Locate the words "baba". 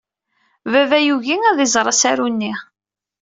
0.71-0.97